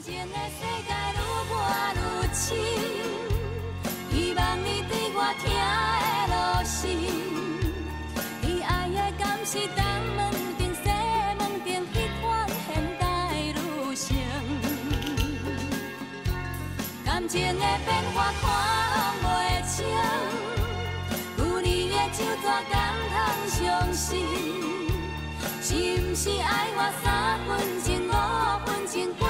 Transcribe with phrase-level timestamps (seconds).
[0.00, 0.08] 感
[17.28, 18.42] 情的变化看
[19.22, 19.84] 袂清，
[21.36, 22.72] 旧日的酒怎敢
[23.10, 23.12] 通
[23.48, 24.08] 相信？
[25.62, 27.50] 是不是爱我三分
[27.82, 28.10] 情五
[28.64, 29.28] 分情，过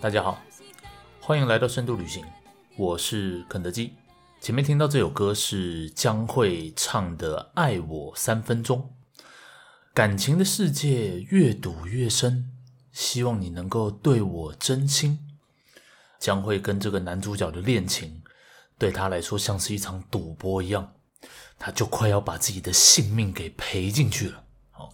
[0.00, 0.42] 大家好，
[1.20, 2.24] 欢迎来到深度旅行。
[2.76, 3.94] 我是肯德基。
[4.40, 8.90] 前面听到这首歌是江蕙唱的《爱我三分钟》，
[9.94, 12.50] 感情的世界越赌越深，
[12.90, 15.20] 希望你能够对我真心。
[16.18, 18.24] 江蕙跟这个男主角的恋情，
[18.76, 20.94] 对他来说像是一场赌博一样，
[21.64, 24.42] 他就快要把自己的性命给赔进去了。
[24.72, 24.90] 好，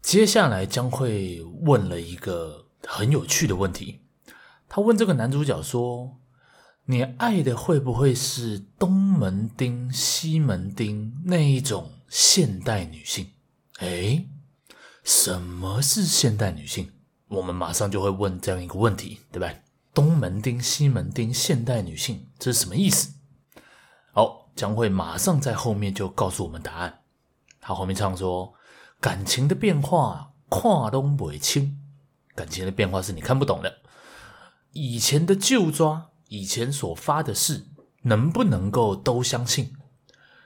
[0.00, 4.00] 接下来将会问了一个很有趣的问题，
[4.70, 6.16] 他问这个男主角说，
[6.86, 13.32] 你爱的会不会是东门町、西门町那一种现代女性？
[13.80, 14.30] 诶，
[15.04, 16.90] 什么是现代女性？
[17.28, 19.52] 我们马上就会问这样一个问题，对吧？
[19.92, 23.12] 东门町、西门町现代女性，这是什么意思？
[24.12, 27.02] 好，将会马上在后面就告诉我们答案。
[27.60, 28.52] 他后面唱说：
[29.00, 31.78] 感情的变化看都不清，
[32.34, 33.78] 感情的变化是你看不懂的。
[34.72, 36.08] 以前的旧抓。
[36.28, 37.68] 以前所发的誓，
[38.02, 39.76] 能不能够都相信？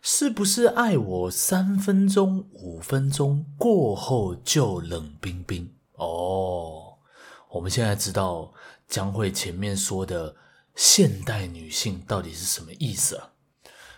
[0.03, 5.72] 是不是爱我三分钟、五分钟过后就冷冰冰？
[5.94, 6.98] 哦，
[7.48, 8.53] 我们现在知道
[8.88, 10.36] 将会前面说的
[10.75, 13.33] 现代女性到底是什么意思了。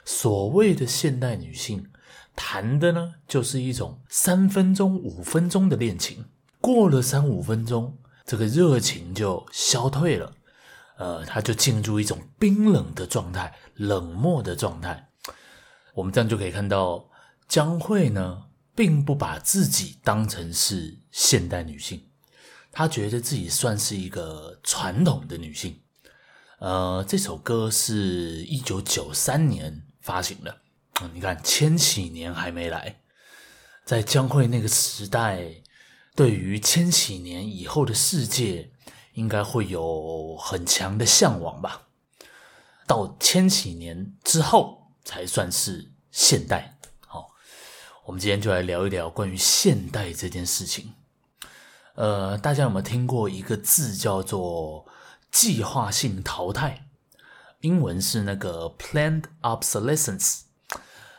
[0.05, 1.86] 所谓的现代女性，
[2.34, 6.24] 谈的呢，就是一种三分钟、五分钟的恋情，
[6.61, 10.33] 过了三五分钟，这个热情就消退了。
[10.98, 15.08] 呃，他就进入一种冰冷的状态，冷漠的状态。
[15.95, 17.08] 我们这样就可以看到，
[17.48, 22.08] 江蕙呢，并不把自己当成是现代女性，
[22.70, 25.80] 她觉得自己算是一个传统的女性。
[26.61, 30.61] 呃，这首歌是一九九三年发行的，
[31.01, 33.01] 嗯，你看千禧年还没来，
[33.86, 35.63] 在江蕙那个时代，
[36.14, 38.68] 对于千禧年以后的世界。
[39.14, 41.83] 应该会有很强的向往吧。
[42.86, 46.79] 到千禧年之后才算是现代。
[47.07, 47.29] 好，
[48.07, 50.95] 我们今天就来聊一聊关于现代这件事情。
[51.95, 54.86] 呃，大家有没有听过一个字叫做
[55.30, 56.86] 计划性淘汰？
[57.62, 60.42] 英文是那个 planned obsolescence。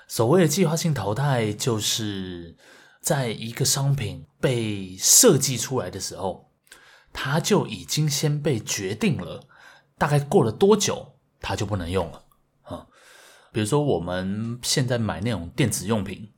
[0.08, 2.56] 所谓的计划性淘汰，就是
[3.02, 6.50] 在一个商品被设计出来的时候。
[7.16, 9.48] 它就已经先被决定了，
[10.00, 12.24] 大概过了多久，它就不能用了
[12.64, 12.88] 啊？
[13.52, 16.34] 比如说我们现在买那种电子用品，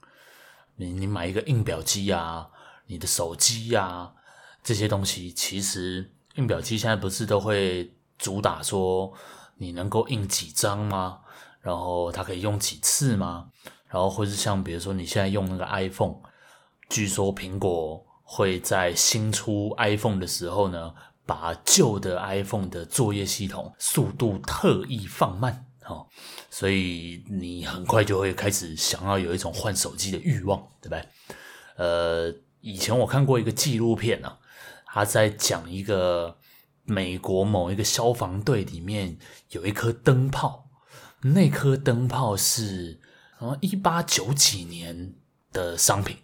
[0.75, 2.49] 你你买一个印表机啊，
[2.87, 4.15] 你的手机啊，
[4.61, 9.13] 这些东西，其实印表机现在不是都会主打说
[9.57, 11.19] 你能够印几张吗？
[11.61, 13.49] 然后它可以用几次吗？
[13.87, 16.15] 然后或是像比如说你现在用那个 iPhone，
[16.89, 18.05] 据说苹果。
[18.27, 20.91] 会在新出 iPhone 的时候呢，
[21.27, 26.07] 把旧的 iPhone 的作业系统速度特意放慢，哦，
[26.49, 31.07] 所以你很快就会开始想要有一种换手机的欲望，对不对？
[31.77, 34.39] 呃，以前我看过一个纪录片啊，
[34.87, 36.35] 他在讲一个
[36.85, 39.17] 美国某一个消防队里面
[39.49, 40.69] 有一颗灯泡，
[41.21, 42.99] 那颗灯泡是
[43.39, 45.13] 啊一八九几年
[45.51, 46.17] 的商品。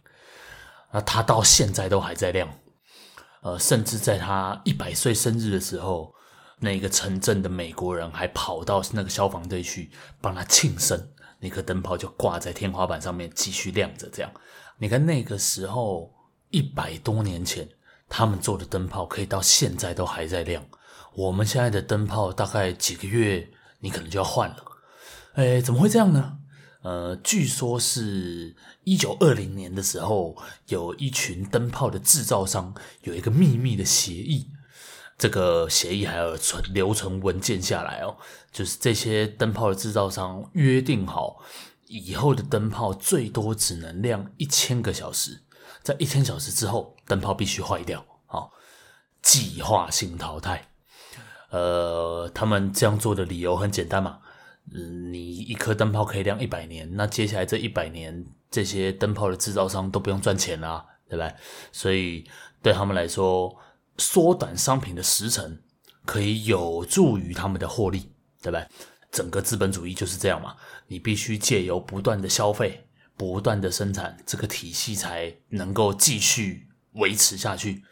[0.91, 2.53] 那他到现在都还在亮，
[3.41, 6.13] 呃，甚至在他一百岁生日的时候，
[6.59, 14.09] 那个城镇的美国人还跑到那个消防队去帮他庆生，那颗灯泡就挂在天花板上面继续亮着。
[14.09, 14.29] 这样，
[14.77, 16.13] 你看那个时候
[16.49, 17.67] 一百多年前
[18.13, 20.61] 他们做的灯泡可以到现在都还在亮，
[21.15, 23.49] 我们现在的灯泡大概几个月
[23.79, 24.57] 你可能就要换了，
[25.35, 26.39] 哎，怎么会这样呢？
[26.83, 28.53] 呃，据说是
[28.83, 30.35] 一九二零年的时候，
[30.67, 34.49] 有一群灯泡的制造商有一个秘密的协议，
[35.17, 38.17] 这个协议还有存留存文件下来哦，
[38.51, 41.41] 就是这些灯泡的制造商约定好，
[41.87, 45.39] 以后的灯泡最多只能亮一千个小时，
[45.83, 48.51] 在一千小时之后，灯泡必须坏掉，好，
[49.21, 50.69] 计划性淘汰。
[51.49, 54.19] 呃，他们这样做的理由很简单嘛，
[54.73, 61.29] 嗯，你一颗灯泡可以亮一百年，那接下来这一百年，这些灯泡的制造商都不用赚钱啦，对吧？
[61.71, 62.25] 所以
[62.61, 63.53] 对他们来说，
[63.97, 65.59] 缩短商品的时程
[66.05, 68.11] 可以有助于他们的获利，
[68.41, 68.65] 对吧？
[69.11, 70.55] 整个资本主义就是这样嘛，
[70.87, 72.87] 你必须借由不断的消费。
[73.21, 77.83] 不断的生产，这个体系才能够继续维持下去。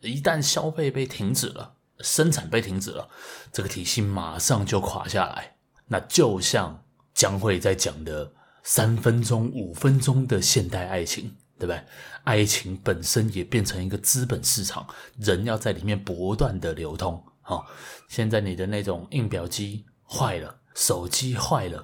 [0.00, 3.08] 一旦消费被停止了，生产被停止了，
[3.52, 5.56] 这个体系马上就垮下来。
[5.88, 11.82] 那就像将会在讲的三分钟、五分钟的现代爱情，对不对？
[12.22, 14.86] 爱情本身也变成一个资本市场，
[15.18, 17.20] 人要在里面不断的流通。
[17.40, 17.66] 好、哦，
[18.08, 21.82] 现在你的那种印表机坏了，手机坏了，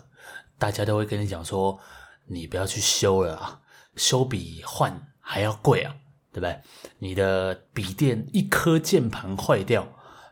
[0.56, 1.80] 大家都会跟你讲说。
[2.26, 3.60] 你不要去修了啊，
[3.96, 5.94] 修比换还要贵啊，
[6.32, 6.60] 对不对？
[6.98, 9.86] 你的笔电一颗键盘坏掉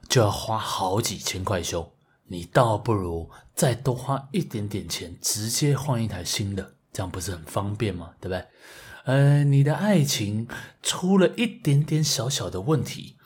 [0.08, 1.92] 就要花好几千块修，
[2.26, 8.12] 你倒不如再多花一点点钱，直接换一台新的，这样不是很方便吗？
[8.20, 8.46] 对不对？
[9.04, 10.46] 呃，你的爱情
[10.82, 13.16] 出了一点点小小的问题，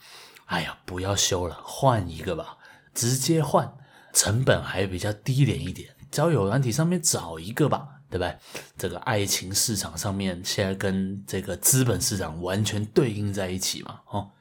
[0.45, 2.57] 哎呀，不要修了，换一个吧，
[2.93, 3.73] 直接换，
[4.13, 7.94] 成本还比较低廉一点，交友软体上面找一个吧。
[8.09, 8.33] 对吧？
[8.77, 14.31] 这个爱情市场上面现在跟这个资本市场完全对应在一起嘛，哦，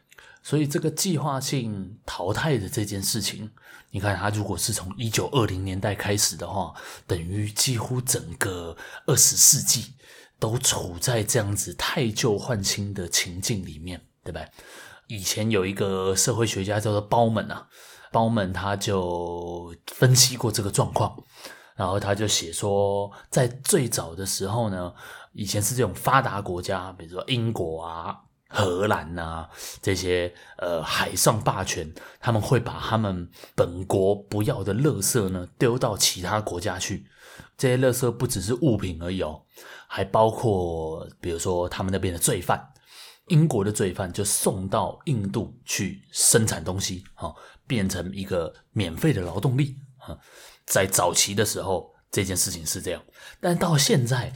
[0.42, 3.50] 所以这个计划性淘汰的这件事情，
[3.90, 6.74] 你看它如果是从一九二零年代开始的话，
[7.06, 8.76] 等于几乎整个
[9.06, 9.94] 二十世纪
[10.38, 14.44] 都处在这样子汰旧换新的情境里面，对吧？
[15.06, 17.66] 以前有一个社会学家叫做鲍曼啊，
[18.12, 21.24] 鲍曼他就分析过这个状况。
[21.76, 24.94] 然后他就写说，在最早的时候呢，
[25.32, 28.16] 以前是这种发达国家，比如说英国啊、
[28.48, 29.50] 荷兰啊
[29.82, 37.06] 这些呃海上霸权，他们会把他们本国不要的垃圾呢丢到其他国家去。
[37.58, 39.42] 这些垃圾不只是物品而已哦，
[39.88, 42.64] 还包括比如说他们那边的罪犯，
[43.26, 47.34] 英国的罪犯就送到印度去生产东西，哈，
[47.66, 50.16] 变成一个免费的劳动力，哈。
[50.66, 53.02] 在早期的时候，这件事情是这样，
[53.40, 54.32] 但到现在，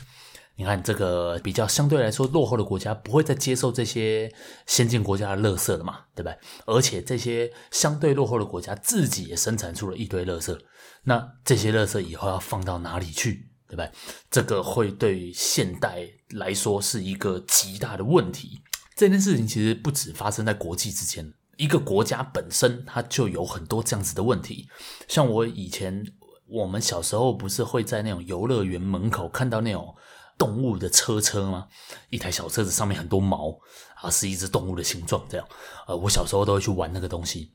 [0.56, 4.32] 你看这个比较相对来说落后的国家，不会再接受这些
[4.66, 6.34] 先进国家的垃圾了嘛，对吧？
[6.66, 10.58] 而且这些相对落后的国家自己也生产出了一堆垃圾，
[11.04, 13.88] 那这些垃圾以后要放到哪里去，对吧？
[14.30, 18.60] 这个会对现代来说是一个极大的问题。
[18.96, 24.69] 这件事情其实不止发生在国际之间，一个国家本身它就有很多这样子的问题，
[25.06, 26.04] 像我以前。
[26.48, 29.94] 我们小时候不是会在那种游乐园门口看到那种
[30.36, 31.68] 动物的车车吗？
[32.10, 33.58] 一台小车子上面很多毛
[33.96, 35.46] 啊，是一只动物的形状这样。
[35.86, 37.52] 呃，我小时候都会去玩那个东西。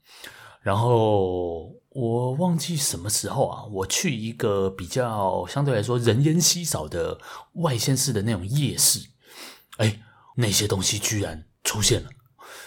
[0.62, 7.20] 然后我忘记什么时候啊，我去一个比较相对来说人烟稀少的
[7.56, 9.00] 外县市的那种夜市，
[9.78, 10.00] 哎，
[10.38, 12.10] 那些东西居然出现了。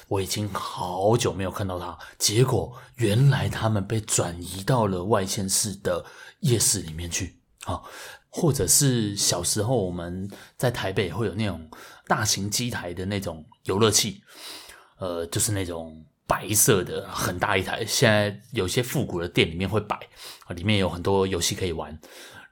[0.09, 6.05] 我已经好久没有看到它，结果原来他们被转移到了外县市的
[6.41, 7.41] 夜市里面去。
[7.67, 7.83] 啊，
[8.31, 11.69] 或者是小时候我们在台北会有那种
[12.07, 14.23] 大型机台的那种游乐器，
[15.01, 19.99] 呃，就是那种白色的很大一台，现在有些复古的店里面会摆，
[20.55, 21.99] 里面有很多游戏可以玩，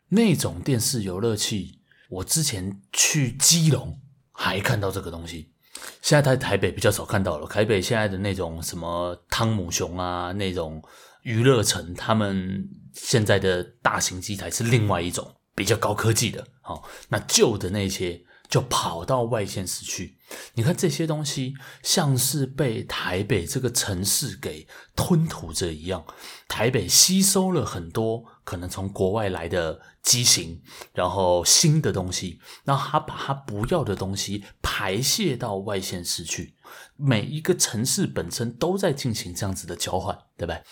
[0.08, 4.00] 那种电视游乐器，我之前去基隆
[4.32, 5.53] 还看到这个东西。
[6.02, 7.46] 现在在台北比较少看到了。
[7.46, 10.82] 台北现在的那种什么汤姆熊啊，那种
[11.22, 16.46] 娱乐城，他们现在的大型机台是另外一种比较高科技的。
[16.60, 20.13] 好，那旧的那些就跑到外县市去。
[20.54, 24.66] 你看这些东西，像是被台北这个城市给
[24.97, 26.04] 吞吐着一样。
[26.49, 30.62] 台北吸收了很多可能从国外来的机型，
[30.93, 36.54] 然后新的东西，然后他把他不要的东西排泄到外县市去。
[36.97, 40.62] 每一个城市本身都在进行这样子的交换，对不对？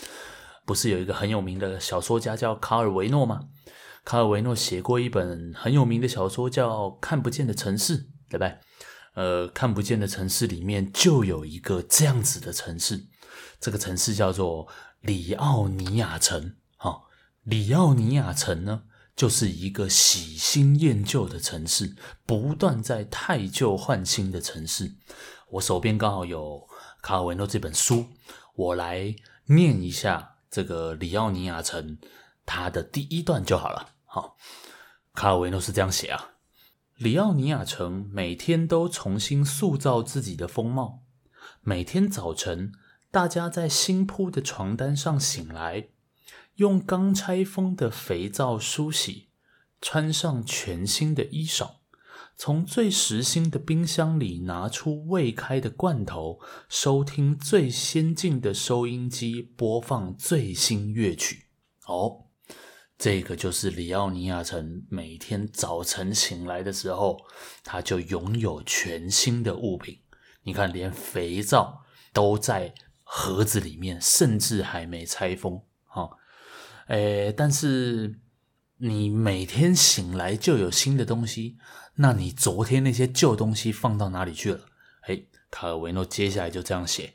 [0.65, 3.41] 不是有一个很有名的小说家叫卡尔维诺吗？
[4.05, 8.57] 卡尔维诺写过一本很有名的小说叫《看不见的城市》，对不对？
[9.15, 13.05] 呃，看不见的城市里面就有一个这样子的城市，
[13.61, 14.67] 这个城市叫做
[15.01, 16.57] 里奥尼亚城。
[16.77, 17.03] 好、哦，
[17.43, 24.95] 里奥尼亚城呢，就是一个喜新厌旧的城市，不断在汰旧换新的城市。
[25.51, 26.67] 我手边刚好有
[27.03, 28.07] 卡尔维诺这本书，
[28.55, 29.15] 我来
[29.45, 31.99] 念一下这个里奥尼亚城
[32.47, 33.91] 它的第一段就好了。
[34.07, 34.33] 好、哦，
[35.13, 36.32] 卡尔维诺是这样写啊。
[36.97, 41.03] 里奥尼亚城每天都重新塑造自己的风貌。
[41.63, 42.73] 每天早晨，
[43.11, 45.89] 大家在新铺的床单上醒来，
[46.57, 49.29] 用刚拆封的肥皂梳洗，
[49.81, 51.77] 穿上全新的衣裳，
[52.37, 61.47] 从最实心的冰箱里拿出未开的罐头，收听最先进的收音机，播放最新乐曲。
[61.87, 62.27] 哦，
[63.03, 67.19] 这个就是里奥尼亚城每天早晨醒来的时候，
[67.65, 69.99] 他就拥有全新的物品。
[70.45, 71.83] 你看，连肥皂
[72.13, 72.73] 都在。
[73.03, 76.11] 盒子里面甚至还没拆封，哈、哦，
[76.87, 78.19] 诶，但是
[78.79, 81.59] 你每天醒来就有新的东西，
[81.97, 84.61] 那你昨天那些旧东西放到哪里去了？
[85.09, 87.15] 诶，卡尔维诺接下来就这样写：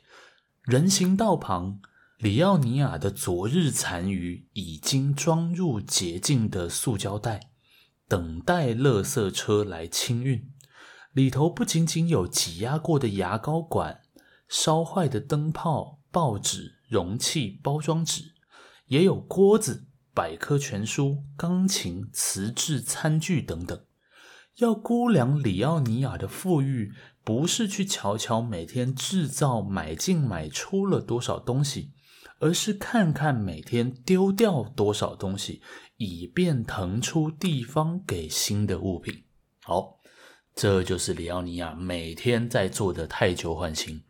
[0.62, 1.80] 人行道旁，
[2.18, 7.52] 里奥尼亚的昨日残余已经装入洁净的塑胶袋，
[8.08, 10.50] 等待垃圾车来清运。
[11.12, 14.00] 里头不仅仅有挤压过的牙膏管。
[14.48, 18.32] 烧坏的灯泡、报纸、容器、包装纸，
[18.86, 23.84] 也有锅子、百科全书、钢琴、瓷质餐具等等。
[24.56, 31.92] 要估量里奥尼亚的富裕，不是去瞧瞧每天制造、买进买出了多少东西，
[32.38, 35.60] 而是看看每天丢掉多少东西，
[35.96, 39.24] 以便腾出地方给新的物品。
[39.62, 39.98] 好，
[40.54, 44.02] 这就是里奥尼亚每天在做的汰旧换新。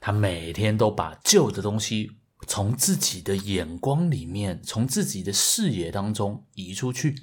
[0.00, 2.10] 他每天都把旧的东西
[2.48, 7.14] 从自己的眼光里面，从自己的视野当中移出去，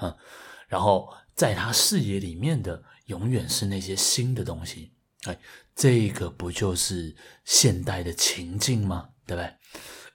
[0.00, 0.16] 嗯，
[0.66, 4.94] 然后在他视野里面的永远是那些新的东西。
[5.24, 5.38] 哎，
[5.76, 9.10] 这个不就是现代的情境吗？
[9.34, 9.52] 对不对？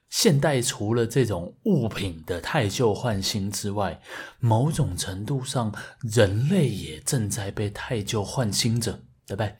[0.09, 3.99] 现代除了这种物品的汰旧换新之外，
[4.39, 8.91] 某种程度上，人类也正在被汰旧换新着，
[9.25, 9.55] 对不对？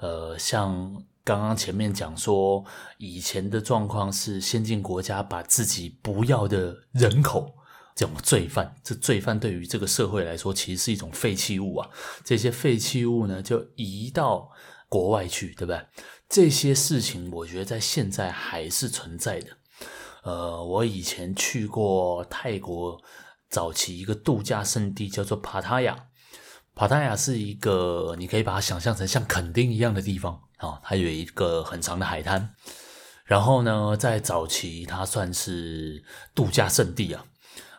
[0.00, 1.04] 呃，像。
[1.26, 2.64] 刚刚前面讲说，
[2.98, 7.52] 以前的状况是先进国家把自己不要的人口，
[7.96, 11.90] 这种罪犯，这罪犯对于这个社会来说，其实是一种废弃物啊。
[12.24, 14.48] 这些废弃物呢，就移到
[14.88, 15.84] 国外去，对不对？
[16.28, 19.56] 这些事情，我觉得在现在还是存在的。
[20.22, 23.00] 呃，我以前去过泰国
[23.48, 26.08] 早期一个度假胜地，叫做帕塔亚。
[26.74, 30.42] 帕塔亚是一个，你可以把它想象成像垦丁一样的地方。
[30.58, 32.54] 啊、它有一个很长的海滩，
[33.24, 36.02] 然后呢，在早期它算是
[36.34, 37.22] 度假胜地啊，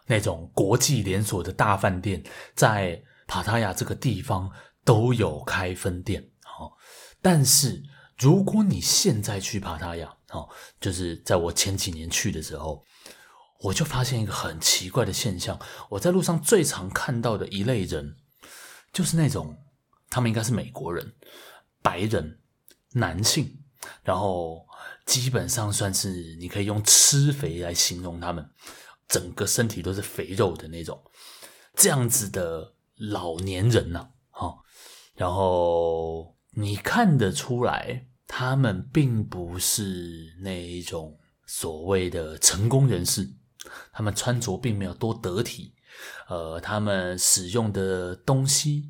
[0.06, 2.24] 那种国际连锁的大饭店
[2.54, 4.52] 在帕塔亚这个地方
[4.86, 6.22] 都有开分店。
[6.60, 6.72] 哦，
[7.20, 7.82] 但是
[8.18, 12.84] 如果你现在去帕塔亚，哦，就是在我前几年去的时候，
[13.60, 15.60] 我就发现一个很奇怪的现象，
[15.90, 18.16] 我在路上最常看到的一类人，
[18.92, 19.58] 就是那种
[20.10, 21.14] 他们应该是美国人，
[21.82, 22.40] 白人。
[22.94, 23.60] 男性，
[24.02, 24.66] 然后
[25.06, 28.50] 基本上算是你可以用吃肥来形容他们，
[29.08, 31.00] 整个身体都是肥肉的那种，
[31.76, 34.58] 这样子的老年人呐，哈，
[35.16, 43.30] 然后你看得出来，他们并不是那一种所谓的成功人士，
[43.92, 45.76] 他们穿着并没有多得体，
[46.28, 48.90] 呃，他们使用的东西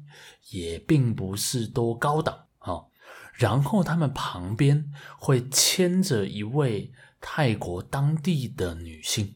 [0.52, 2.86] 也并不是多高档啊。
[3.34, 9.36] 然后他们旁边会牵着一位泰国当地的女性，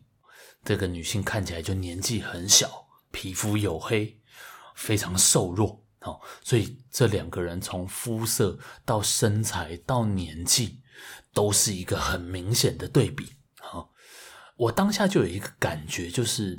[0.64, 4.18] 这个女性看起来就年纪很小，皮肤黝黑，
[4.74, 6.20] 非常瘦弱哦。
[6.44, 10.80] 所以这两个人从肤色到身材到年纪，
[11.34, 13.34] 都是一个很明显的对比。
[13.60, 13.90] 好，
[14.58, 16.58] 我当下就有一个感觉，就是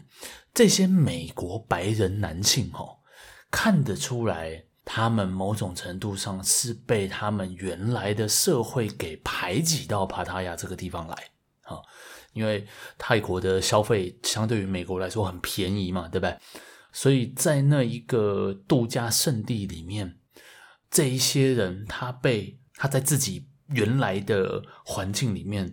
[0.53, 2.99] 这些美国白人男性哦，
[3.51, 4.65] 看得出来。
[4.85, 11.15] 他们某种程度上是被他们原来的社会给排挤到帕塔亚这个地方来
[11.63, 11.79] 啊，
[12.33, 12.67] 因为
[12.99, 16.37] 泰国的消费相对于美国来说很便宜嘛，对不对？
[16.93, 20.19] 所以在那一个度假胜地里面，
[20.91, 25.73] 这一些人他被他在自己原来的环境里面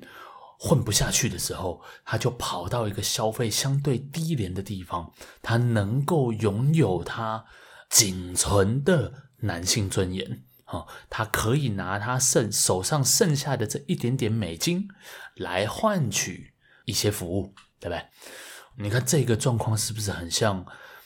[0.57, 7.45] 混不下去的时候，他就跑到一个消费相对低廉的地方，他能够拥有他。
[7.89, 14.87] 仅存的男性尊严，哦，他可以拿他剩手上剩下的这一点点美金
[15.33, 16.53] 来换取
[16.85, 18.05] 一些服务，对不对？
[18.77, 20.63] 你看这个状况是不是很像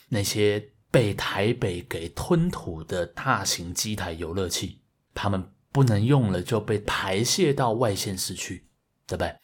[0.09, 4.81] 那些被台北给吞吐的大型机台游乐器？
[5.13, 8.67] 他们不能用了就被排泄到外县市去，
[9.07, 9.35] 对不对？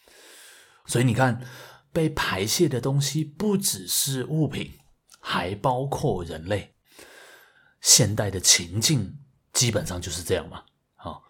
[0.86, 1.42] 所以你看，
[1.92, 4.72] 被排泄的东西不只是物品，
[5.20, 6.76] 还包括人类。
[7.82, 9.20] 现代的情境
[9.54, 10.64] 基本上就是这样嘛，
[10.96, 11.24] 好，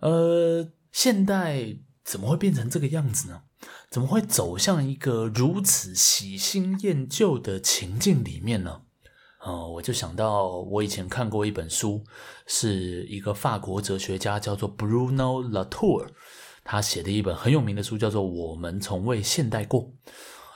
[0.00, 3.44] 呃，现代怎么会变成这个样子呢？
[3.90, 8.82] 怎么会走向一个如此喜新厌旧的情境里面呢？
[9.40, 12.04] 呃，我就想到我以前看过一本书，
[12.46, 16.08] 是一个法国哲学家叫做 Bruno Latour，
[16.64, 19.82] 他写的一本很有名的书，叫做《我们从未现代过》。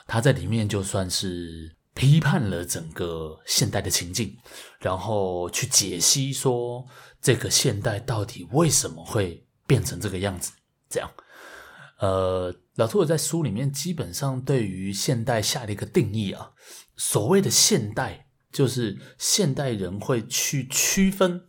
[0.05, 4.37] 他在里面就算是批判了整个现代的情境，
[4.79, 6.85] 然后去解析说
[7.21, 10.51] 这个现代到底为什么会变成这个样子，
[10.89, 11.09] 这样。
[12.03, 16.51] 呃，老托尔在书里面基本上对于现代下了一个定义啊，
[16.97, 21.45] 所谓的现代就是现代人会去区分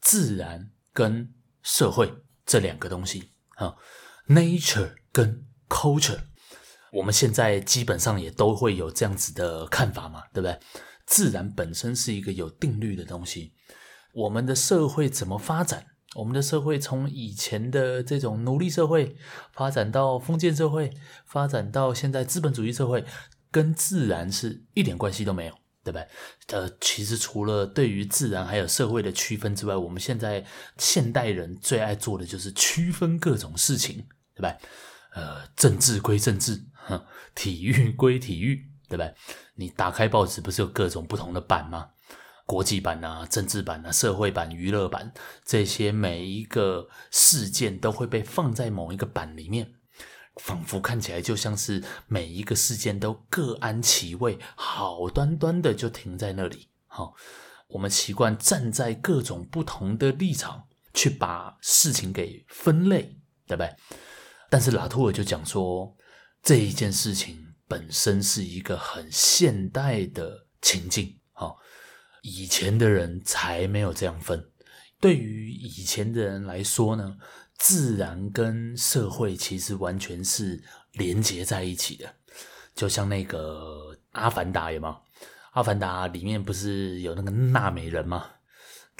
[0.00, 2.10] 自然跟社会
[2.46, 3.76] 这两个东西啊
[4.28, 6.20] ，nature 跟 culture，
[6.92, 10.58] 我们现在基本上也都会有这样子的看法嘛，对不对？
[11.04, 13.52] 自然本身是一个有定律的东西，
[14.14, 15.84] 我们的社会怎么发展？
[16.16, 19.16] 我们的社会从以前的这种奴隶社会
[19.52, 20.90] 发展到封建社会，
[21.26, 23.04] 发展到现在资本主义社会，
[23.50, 25.52] 跟自然是一点关系都没有，
[25.84, 26.08] 对不对？
[26.58, 30.44] 呃，其实除了对于自然还有社会的区分之外，我们现在
[30.78, 33.96] 现代人最爱做的就是区分各种事情，
[34.34, 34.56] 对不对？
[35.14, 39.14] 呃，政治归政治，哼， 体育归体育，对不对？
[39.56, 41.90] 你打开报纸不是有各种不同的版吗？
[42.48, 45.12] 国际版啊，政治版啊，社会版、娱乐版，
[45.44, 49.74] 这些每一个事件都会被放在某一个版里面，
[50.36, 56.70] 仿佛看起来就像是每一个事件都各安其位，好端端的就停在那里。
[56.86, 57.14] 好，
[57.66, 63.70] 我们习惯站在各种不同的立场去把事情给分类，对不对？
[64.48, 65.94] 但是拉图尔就讲说，
[66.42, 71.17] 这一件事情本身是一个很现代的情境，
[72.22, 74.44] 以前的人才没有这样分。
[75.00, 77.16] 对于以前的人来说呢，
[77.56, 80.60] 自然跟社会其实完全是
[80.92, 82.12] 连接在一起的。
[82.74, 84.98] 就像那个《阿凡达》有吗？
[85.52, 88.26] 《阿凡达》里面不是有那个纳美人吗？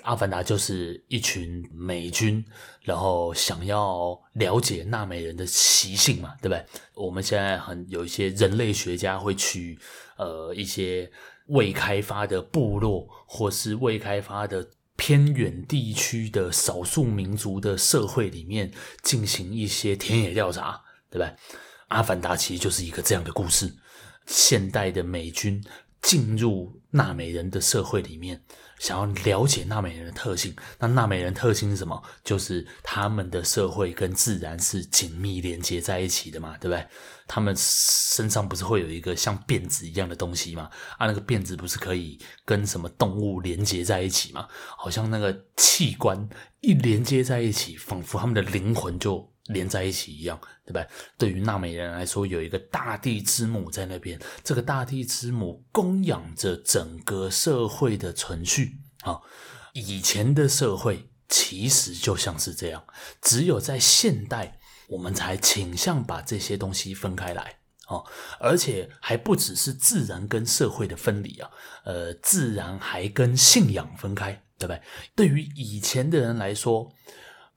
[0.05, 2.45] 阿凡达就是一群美军，
[2.83, 6.64] 然后想要了解纳美人的习性嘛，对不对？
[6.95, 9.77] 我们现在很有一些人类学家会去
[10.16, 11.11] 呃一些。
[11.49, 20.81] 未开发的部落，或是未开发的偏远地区的少数民族的社会里面进行一些田野调查，
[21.11, 21.35] 对吧？
[21.89, 23.75] 阿凡达其实就是一个这样的故事，
[24.27, 25.63] 现代的美军
[26.03, 28.43] 进入纳美人的社会里面。
[28.79, 32.03] 想要了解纳美人的特性，那纳美人特性是什么？
[32.25, 36.87] 就是他们的社会跟自然是紧密连接在一起的嘛，对不对？
[37.27, 40.71] 他们身上不是会有一个像辫子一样的东西吗？
[40.97, 44.49] 啊，那个辫子不是可以跟什么动物连接在一起吗？
[44.77, 46.29] 好像那个器官
[46.61, 50.79] 一连接在一起，仿佛他们的灵魂就连在一起一样，对不
[51.19, 51.31] 对？
[51.31, 58.79] 于纳美人来说，有一个大地之母在那边，这个大地之母供养着整个社会的存续。
[59.03, 59.21] 啊，
[59.73, 62.85] 以前的社会其实就像是这样，
[63.23, 64.59] 只有在现代，
[64.89, 67.57] 我们才倾向把这些东西分开来。
[67.87, 68.03] 啊，
[68.39, 71.51] 而且还不只是自然跟社会的分离啊，
[71.85, 74.83] 呃，自然还跟信仰分开，对不对？
[75.15, 76.93] 对于以前的人来说。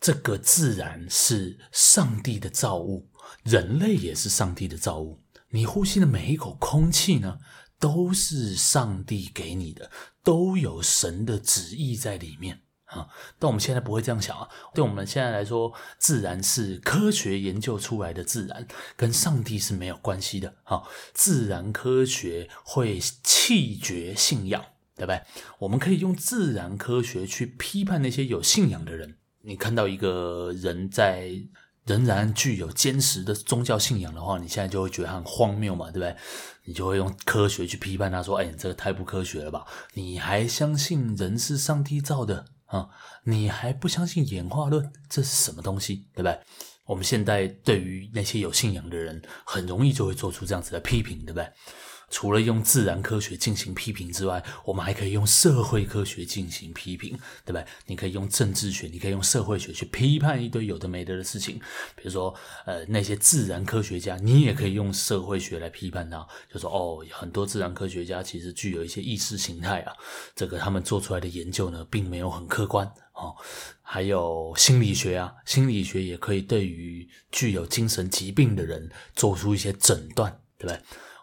[0.02, 3.08] 这个自然是上帝的造物，
[3.44, 5.22] 人类也是上帝的造物。
[5.52, 7.38] 你呼吸的每一口空气呢，
[7.80, 9.92] 都是上帝给你的，
[10.24, 13.10] 都有神的旨意在里面啊。
[13.38, 14.50] 但我们现在不会这样想啊。
[14.74, 20.82] 对我们现在来说，自然是科学研究出来的自然，跟上帝是没有关系的啊。
[21.14, 25.22] 自然科学会弃绝信仰，对不对？
[25.60, 29.18] 我们可以用自然科学去批判那些有信仰的人。
[29.44, 31.32] 你看到一个人在
[31.86, 36.16] 仍然具有坚实的宗教信仰的话，你现在就会觉得很荒谬嘛，对不对？
[36.66, 39.66] 你就会用科学去批判他，说：“哎，你这个太不科学了吧？
[39.94, 42.88] 你还相信人是上帝造的啊？
[43.24, 44.92] 你还不相信演化论？
[45.10, 46.06] 这是什么东西？
[46.14, 46.40] 对不对？”
[46.86, 51.50] 我们现在对于那些有信仰的人，很容易就会做出这样子的批评，对不对？
[52.12, 57.64] 除了用自然科学进行批评之外，我们还可以用社会科学进行批评，对吧？
[57.88, 61.56] 你可以用政治学，你可以用社会学去批判一堆有的没的的事情。
[61.96, 69.94] 比如说，呃，那些自然科学家，你也可以用社会学来批判他，就说哦，很多自然科学家其实具有一些意识形态啊，
[70.36, 73.34] 这个他们做出来的研究呢，并没有很客观哦。
[73.82, 80.78] 还有心理学啊，心理学也可以对于具有精神疾病的人做出一些诊断，对吧？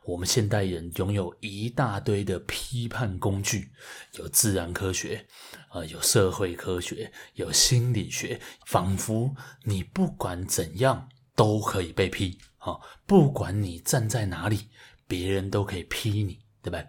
[0.08, 3.70] 我们现代人拥有一大堆的批判工具，
[4.14, 5.26] 有自然科学，
[5.70, 14.70] 呃，有社会科学，有心理学，仿佛你不管怎样都可以被批啊，不管你站在哪里，
[15.06, 16.82] 别人都可以批你，对吧？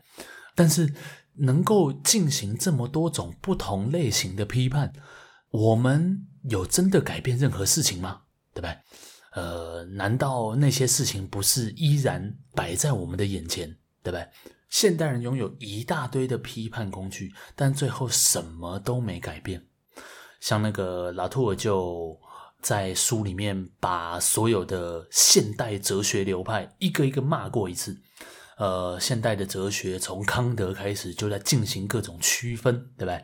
[0.56, 0.94] 但是
[1.34, 4.94] 能够进行这么多种不同类型的批判，
[5.50, 8.22] 我们有真的改变任何事情吗？
[8.54, 8.78] 对吧？
[9.34, 14.26] 呃，难道那些事情不是依然摆在我们的眼前，对吧？
[14.70, 19.66] 现代人拥有一大堆的批判工具，但最后什么都没改变。
[20.40, 22.20] 像那个拉图尔就
[22.62, 27.98] 在书里面把所有的现代哲学流派一个一个骂过一次。
[28.58, 33.20] 呃，现代的哲学从康德开始就在进行各种区分，对吧？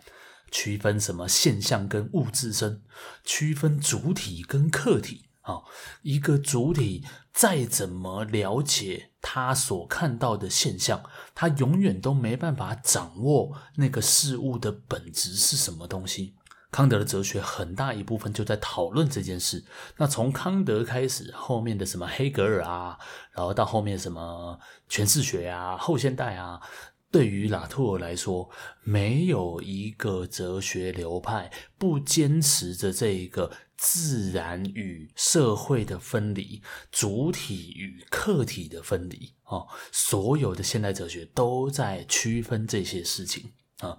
[0.51, 2.81] 区分什么现象跟物自身，
[3.23, 5.25] 区分主体跟客体。
[5.45, 5.61] 啊，
[6.01, 11.03] 一个主体再怎么了解他所看到的现象，
[11.33, 16.35] 他永远都没办法掌握那个事物的本质是什么东西。
[16.71, 19.63] 康德的哲学很大一部分就在讨论这件事。
[19.97, 22.97] 那从康德开始，后面的什么黑格尔啊，
[23.31, 26.59] 然后到后面什么诠释学啊、后现代啊。
[27.11, 28.49] 对于拉图尔来说，
[28.83, 36.61] 没有一个哲学流派不坚持着这一个自然与社会的分离、
[36.91, 39.33] 主体与客体的分离。
[39.45, 43.97] 哦，所有的现代哲学都在区分这些事情啊。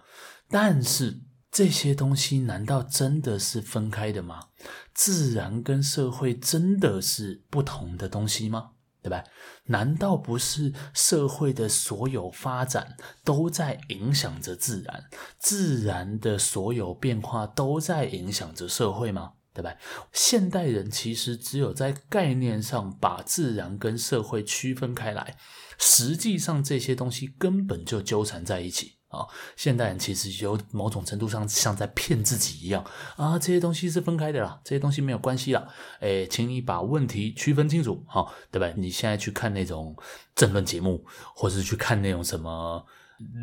[0.49, 4.49] 但是这些东西难道真的是分开的吗？
[4.93, 8.73] 自然跟社会真的是不同的东西吗？
[9.03, 9.23] 对吧？
[9.67, 15.05] 难道不是社会的所有发展都在影响着自然，
[15.39, 19.35] 自然的所有变化都在影响着社会吗？
[19.57, 19.75] 对吧？
[20.13, 25.39] 现代人其实只有在概念上把自然跟社会区分开来，
[25.79, 28.93] 实际上这些东西根本就纠缠在一起。
[29.09, 29.25] 啊，
[29.57, 32.85] 现代人其实有某种程度上像在骗自己一样
[33.17, 35.67] 啊，这些东西是分开的啦，这些东西没有关系啦。
[36.01, 38.71] 诶，请你把问题区分清楚，好，对吧？
[38.77, 39.97] 你现在去看那种
[40.35, 41.03] 政论节目，
[41.37, 42.85] 或是去看那种什么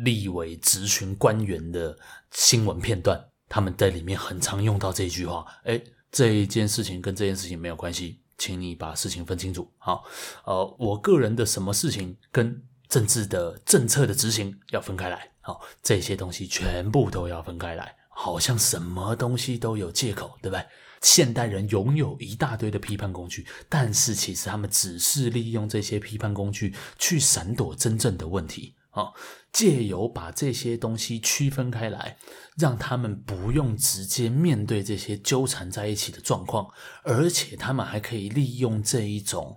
[0.04, 1.96] 立委质询官员的
[2.30, 5.46] 新闻片段，他们在里面很常用到这句话。
[5.64, 5.82] 诶，
[6.14, 9.68] 这一件事情跟这件事情没有关系，请你把事情分清楚。
[9.78, 10.04] 好，
[10.44, 15.28] 呃，我个人的什么事情跟政治的政策的执行要分开来。
[15.40, 20.64] 好，这些东西全部都要分开来，好像什么东西都有借口，对不对？
[21.02, 28.76] 现代人拥有一大堆的批判工具，但是其实他们只是利用这些批判工具去闪躲真正的问题。
[28.94, 29.12] 啊，
[29.52, 32.16] 借由把这些东西区分开来，
[32.56, 36.68] 让他们不用直接面对这些纠缠在一起的状况，
[37.02, 39.56] 而且他们还可以利用这一种。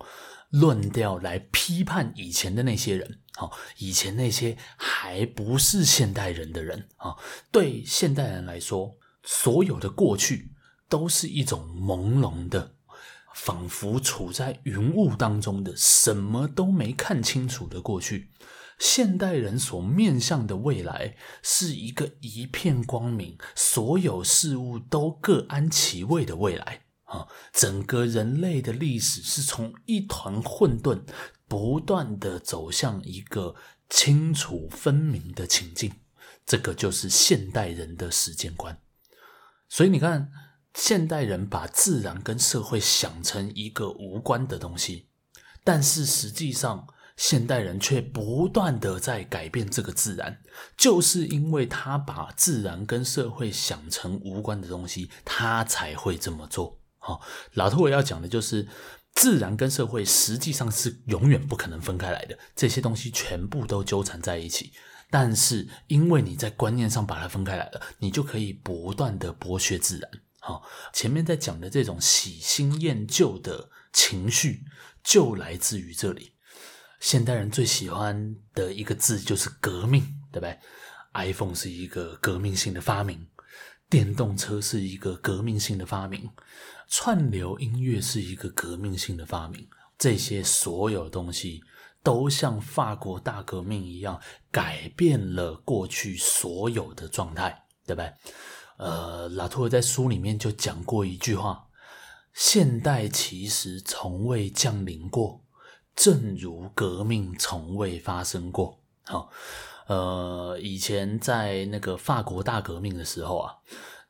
[0.50, 7.18] 论调来批判以前的那些人，好，以前那些还不是现代人的人啊，
[7.52, 10.54] 对现代人来说，所有的过去
[10.88, 12.76] 都是一种朦胧的，
[13.36, 18.32] 仿佛处在云雾当中的，什么都没看清楚的过去。
[18.78, 26.84] 现代人所面向的未来是一个一片光明，所有事物都各安其位的未来。
[27.06, 31.04] 啊，整个人类的历史是从一团混沌，
[31.48, 33.56] 不断的走向一个
[33.90, 35.94] 清楚分明的情境。
[36.46, 38.78] 这个就是现代人的时间观。
[39.70, 40.30] 所以你看，
[40.74, 45.08] 现代人把自然跟社会想成一个无关的东西，
[45.64, 46.88] 但是实际上，
[47.18, 50.40] 现代人却不断的在改变这个自然，
[50.78, 56.80] 就是因为他把自然跟社会想成无关的东西，他才会这么做。
[57.00, 57.22] 好，
[57.54, 58.68] 拉图尔要讲的就是，
[59.16, 64.72] 自然跟社会实际上是永远不可能分开来的，这些东西全部都纠缠在一起。
[65.10, 70.12] 但是，因为你在观念上把它分开来了，你就可以不断的剥削自然。
[70.40, 74.66] 好，前面在讲的这种喜新厌旧的情绪，
[75.04, 76.34] 就来自于这里。
[77.00, 80.58] 现代人最喜欢的一个字就是革命，对不对
[81.14, 83.28] ？iPhone 是一个革命性的发明，
[83.90, 86.30] 电动车是一个革命性的发明。
[86.90, 91.62] 串流音乐是一个革命性的发明，这些所有东西
[92.02, 98.14] 都像法国大革命一样，改变了过去所有的状态，对不对？
[98.78, 101.68] 呃，拉图尔在书里面就讲过一句话：
[102.34, 105.44] 现代其实从未降临过，
[105.98, 108.80] 正如革命从未发生过。
[109.04, 109.30] 好，
[109.88, 113.56] 呃，以前在那个法国大革命的时候啊。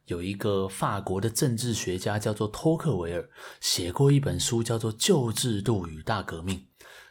[0.06, 6.56] 有一个法国的政治学家叫做托克维尔，写过一本书叫做《旧制度与大革命》。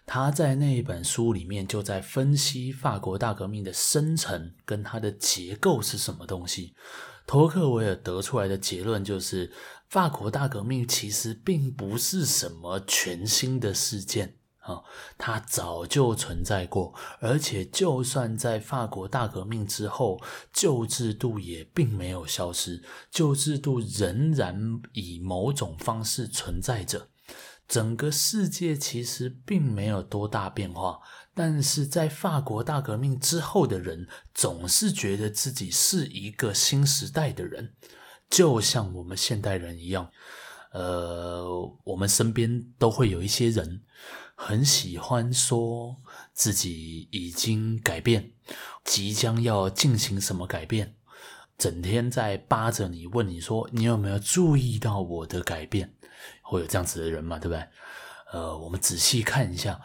[0.07, 6.75] 他在那一本书里面就在分析法国大革命的生成跟它的结构是什么东西。
[7.27, 9.53] 托克维尔得出来的结论就是，
[9.91, 14.37] 法国大革命其实并不是什么全新的事件
[14.67, 14.83] 啊，
[15.17, 20.21] 它早就存在过，而且就算在法国大革命之后，
[20.53, 27.09] 旧制度也并没有消失，旧制度仍然以某种方式存在着。
[27.69, 31.01] 整个世界其实并没有多大变化，
[31.35, 37.73] 但是在法国大革命之后的人总是觉得自己是一个新时代的人，
[38.29, 40.11] 就像我们现代人一样。
[40.73, 41.49] 呃，
[41.85, 43.81] 我们身边都会有一些人
[44.39, 45.97] 很喜欢说
[46.35, 48.33] 自己已经改变，
[48.85, 50.95] 即将要进行什么改变，
[51.57, 55.95] 整天在扒着你问你说，你有没有注意到我的改变？
[56.43, 57.67] 会有这样子的人嘛，对不对？
[58.33, 59.81] 呃，我们仔细看一下，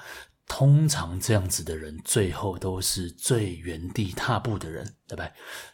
[0.47, 5.31] 通常这样子的人最后都是最原地踏步的人，对不对？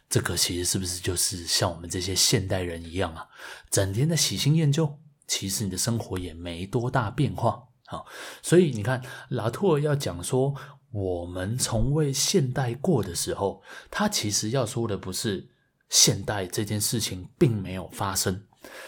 [0.08, 3.26] 这个其实是不是就是像我们这些现代人一样啊？
[3.70, 7.67] 整天的喜新厌旧，其实你的生活也没多大变化。
[7.88, 8.06] 好，
[8.42, 10.54] 所以你看，拉托尔要讲说
[10.92, 15.48] 我们从未现代过的时候，他其实要说的不是
[15.88, 18.44] 现代这件事情并没有发生，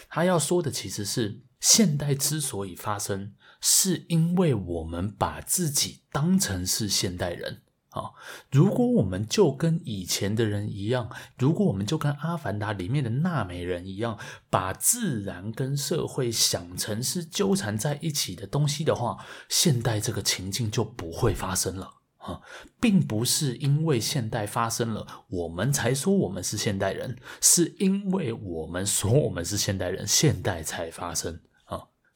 [0.09, 1.41] 他要说的其实是。
[1.61, 7.61] 现代之所以发生，是因为我们把自己当成是现代人
[7.91, 8.11] 啊。
[8.51, 14.17] 如果我们就跟以前的人一样，如果我们就跟《阿凡达》里面的纳美人一样，
[14.49, 22.41] 把自然跟社会想成是纠缠在一起的东西的话，现代这个情境就不会发生了啊。
[22.79, 31.39] 并不是因为现代发生了，我们才说我们是现代人，是因为我们说我们是现代人，现代才发生。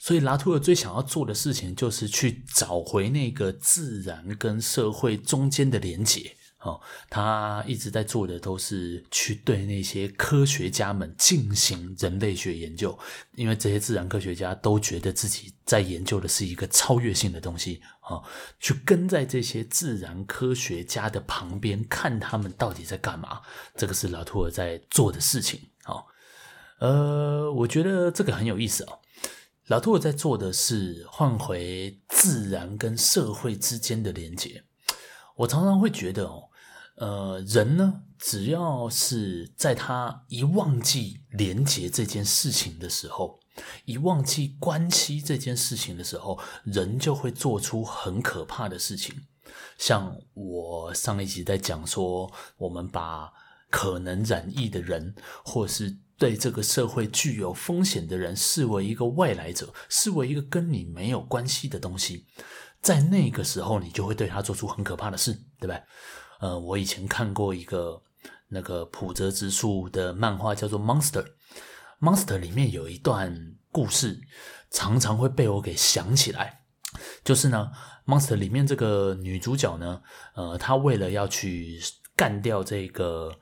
[0.05, 6.37] 所以，拉图尔最想要做的事情，就是去找回那个自然跟社会中间的连结。
[6.59, 12.95] 哦，他一直在做的都是去对那些科学家们进行人类学研究，
[13.33, 17.81] 因为这些自然科学家都觉得自己在研究的是一个超越性的东西。
[18.01, 18.21] 啊，
[18.59, 23.41] 去跟在这些自然科学家的旁边，看他们到底在干嘛。
[23.75, 25.59] 这个是拉图尔在做的事情。
[25.81, 26.05] 好，
[26.77, 28.99] 呃，我觉得这个很有意思哦。
[29.67, 34.63] 拉图尔在做的是换回自然跟社会之间的连结。
[35.37, 36.49] 我常常会觉得哦，
[36.97, 43.39] 呃，人呢，只要是在他一忘记连结这件事情的时候，
[43.85, 49.15] 一忘记关系这件事情的时候，人就会做出很可怕的事情。
[49.79, 53.33] 像我上一集在讲说，我们把
[53.71, 62.25] 可能染疫的人，或是对这个社会具有风险的人视为一个外来者，视为一个跟你没有关系的东西，
[62.81, 65.77] 在那个时候，你就会对他做出很可怕的事，对吧？
[66.39, 68.01] 呃，我以前看过一个
[68.47, 71.23] 那个浦泽直树的漫画，叫做《Monster》。
[71.99, 74.21] 《Monster》里面有一段故事，
[74.71, 76.61] 常常会被我给想起来，
[77.25, 77.71] 就是呢，
[78.09, 80.01] 《Monster》里面这个女主角呢，
[80.35, 81.77] 呃，她为了要去
[82.15, 83.37] 干掉这个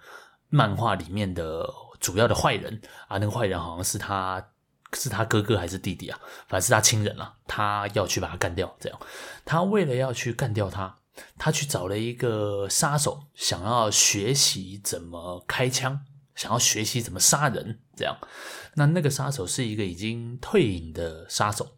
[0.50, 1.70] 漫画里面的。
[2.04, 4.46] 主要的坏人啊，那个坏人好像是他，
[4.92, 6.20] 是他哥哥还是弟弟啊？
[6.50, 7.34] 反正是他亲人啊。
[7.48, 9.00] 他要去把他干掉，这样。
[9.46, 10.94] 他为了要去干掉他，
[11.38, 16.02] 他去找了一个杀手，想要学习怎么开枪，
[16.36, 18.18] 想要学习怎么杀人，这样。
[18.76, 21.78] 那那个杀手是一个已经退隐的杀手。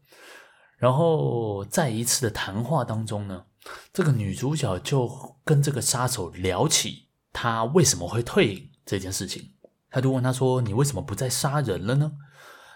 [0.78, 3.46] 然后在一次的谈话当中呢，
[3.94, 9.52] 这个女主角就跟这个杀手聊起他为什么会退隐这件事情。
[9.96, 12.12] 他就问他说：“你为什么不再杀人了呢？”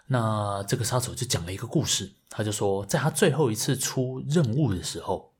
[0.07, 2.13] 那这个杀手就讲了一个故事。
[2.29, 5.33] 他就说，在他最后一次出任务的时候，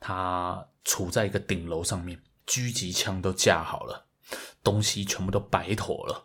[0.00, 4.06] 他处在一个顶楼上面，狙击枪都架好了，
[4.64, 6.24] 东西全部都摆妥了，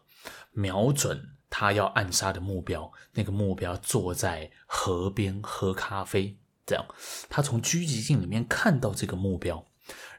[0.53, 2.91] 瞄准他要暗杀的目标。
[3.13, 6.83] 那个目标坐在河边喝咖啡，这样。
[7.29, 9.63] 他从狙击镜里面看到这个目标，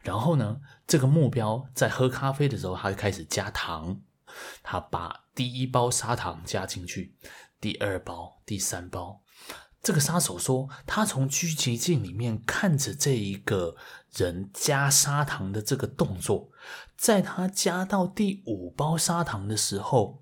[0.02, 4.00] 然后呢，这个目标在喝咖啡的时候，他就开始加糖。
[4.62, 7.14] 他把第一包砂糖加进去，
[7.60, 9.22] 第二包、第三包。
[9.82, 13.74] 这个杀手说，他从狙击镜里面看着这一个
[14.14, 16.50] 人加砂糖的这个动作，
[16.98, 20.20] 在他加到第五包砂糖的时候，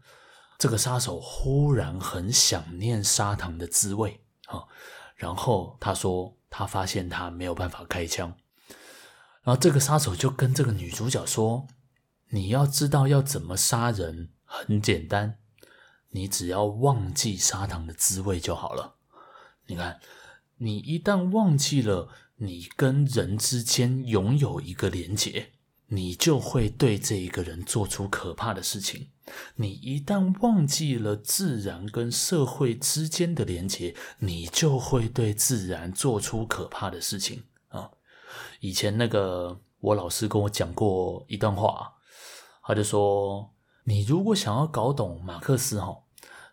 [0.58, 4.62] 这个杀手忽然很想念砂糖的滋味啊。
[5.16, 8.32] 然后他说，他发现他没有办法开枪，
[9.42, 11.66] 然后这个杀手就跟这个女主角说。
[12.30, 15.38] 你要知道要怎么杀人很简单，
[16.10, 18.96] 你只要忘记砂糖的滋味就好了。
[19.66, 20.00] 你看，
[20.56, 25.52] 你一旦忘记了你跟人之间拥有一个连结，
[25.86, 29.08] 你就会对这一个人做出可怕的事情。
[29.56, 37.90] 你一旦忘记了自然跟社会之间的连结，你就会对自然做出可怕的事情啊！
[38.60, 41.94] 以前那个我老师跟我讲过一段话，
[42.68, 43.54] 他就说：
[43.84, 46.02] 你如果想要搞懂马克思哈，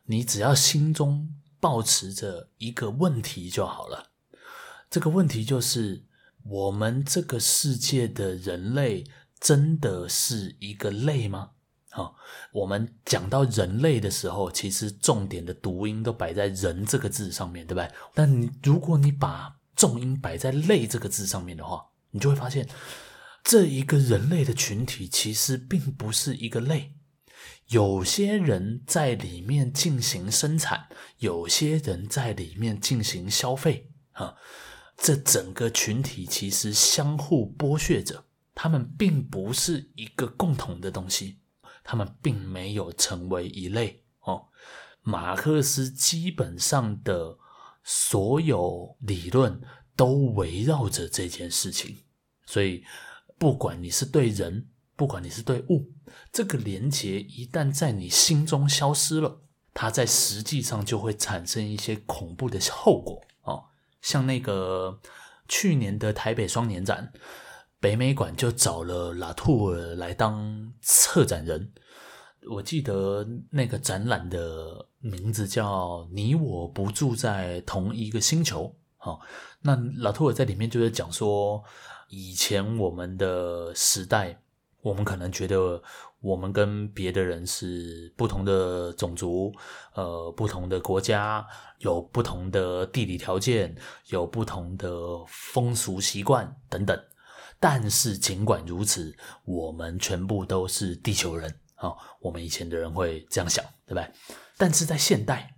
[0.05, 4.11] 你只要心中抱持着一个问题就好了。
[4.89, 6.05] 这个问题就是：
[6.45, 9.03] 我们这个世界的人类
[9.41, 11.49] 真的是一个类吗？
[11.89, 12.13] 啊，
[12.53, 17.85] 我们讲到人类的时候，其实重点的读音都摆在“人”这个字上面，对吧？
[18.13, 22.65] 但你如果你把重音摆在“类”这个字上面的话，你就会发现，
[23.45, 26.95] 这一个人类的群体其实并不是一个类。
[27.67, 33.91] 有些人在里面进行生产，有些人在里面进行消费。
[34.13, 34.35] 啊，
[34.97, 41.37] 这整个群体其实相互剥削着，他们并不是一个共同的东西。
[41.83, 44.47] 他们并没有成为一类哦。
[45.03, 47.37] 马克思基本上的
[47.83, 49.61] 所有理论
[49.95, 51.97] 都围绕着这件事情，
[52.47, 52.83] 所以
[53.37, 55.91] 不管你是对人，不管你是对物，
[56.31, 59.41] 这个连结一旦在你心中消失了，
[59.73, 63.65] 它在实际上就会产生一些恐怖的后果哦。
[64.01, 64.99] 像那个
[65.47, 67.11] 去年的台北双年展。
[67.77, 71.71] 北美馆就找了拉图尔来当策展人，
[72.49, 78.75] 我记得那个展览的名字叫“你我不住在同一个星球”。
[78.97, 79.19] 好，
[79.61, 81.63] 那拉图尔在里面就是讲说，
[82.17, 84.39] 以前我们的时代，
[84.81, 85.83] 我们可能觉得
[86.21, 89.53] 我们跟别的人是不同的种族，
[89.95, 91.45] 呃，不同的国家，
[91.79, 93.75] 有不同的地理条件，
[94.05, 94.89] 有不同的
[95.27, 96.97] 风俗习惯等等。
[97.59, 104.07] 但是尽管如此，我们全部都是地球人啊、我们以前的人会这样想，对吧？
[104.55, 105.57] 但是在现代，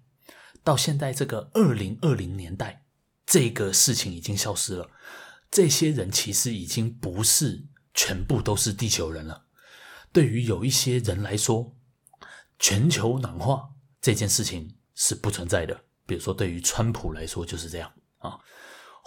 [0.64, 2.84] 到现在这个二零二零年代，
[3.28, 4.90] 这个事情已经消失了。
[5.50, 9.46] 这些人其实已经不是全部都是地球人了。
[10.12, 11.76] 对于有一些人来说，
[12.60, 13.70] 全球暖化
[14.02, 15.86] 这件事情是不存在的。
[16.06, 18.40] 比如说，对于川普来说就是这样啊。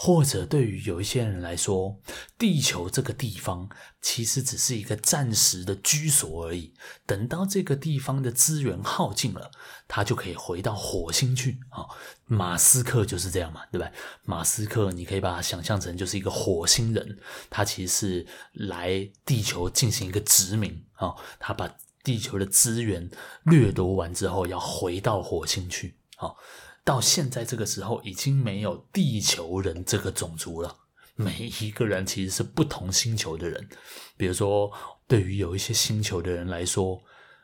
[0.03, 2.01] 或者对于有一些人来说，
[2.39, 3.69] 地球这个地方
[4.01, 6.73] 其实只是一个暂时的居所而已。
[7.05, 9.51] 等到这个地方的资源耗尽了，
[9.87, 11.85] 他就可以回到火星去啊。
[12.25, 13.93] 马斯克就是这样嘛，对吧？
[14.25, 17.19] 马斯克你可以把它想象成就是一个火星人，
[17.51, 21.15] 他其实是来地球进行一个殖民啊。
[21.39, 21.71] 他把
[22.03, 23.11] 地球的资源
[23.43, 26.33] 掠夺完之后，要回到火星去啊。
[26.85, 30.77] 到现在这个时候，已经没有地球人这个种族了。
[31.15, 33.69] 每一个人其实是不同星球的人。
[34.17, 34.73] 比如说，
[35.07, 36.99] 对于有一些星球的人来说，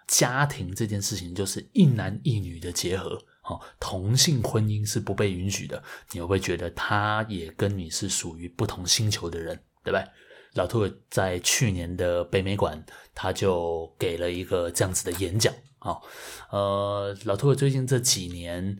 [0.08, 5.82] 家庭这件事情就是一男一女的结合，哦，同性婚姻是不被允许的。
[6.12, 10.02] 你会不会觉得他也跟你是属于不同星球的人，对吧？
[10.54, 12.82] 老兔在去年的北美馆，
[13.14, 15.52] 他就给了一个这样子的演讲。
[15.80, 15.98] 啊，
[16.50, 18.78] 呃，老兔最近这几年。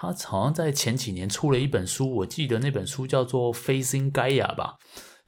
[0.00, 4.76] 他好像在前几年出了一本书，我记得那本书叫做《Facing Gaia》吧，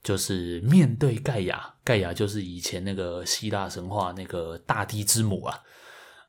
[0.00, 1.74] 就是面对盖亚。
[1.82, 5.58] 盖亚就是以前那个希腊神话那个大地之母啊。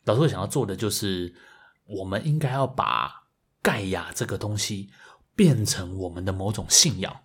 [0.06, 1.32] 老师想要做的就是，
[1.86, 3.12] 我们应该要把
[3.62, 4.90] 盖亚这个东西
[5.36, 7.16] 变成我们的某种信仰。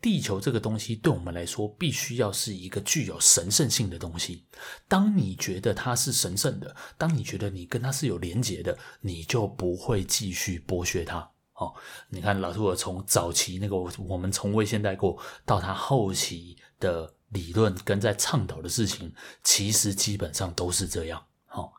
[0.00, 4.46] 地球这个东西对我们来说，必须要是一个具有神圣性的东西。
[4.88, 11.30] 当你觉得它是神圣的，当你觉得你跟它是有连结的，你就不会继续剥削它。
[11.54, 11.72] 哦，
[12.08, 15.16] 你看老兔儿从早期那个我们从未现代过，
[15.46, 21.26] 到他后期的理论跟在倡导的事情，其实基本上都是这样。
[21.50, 21.70] 哦，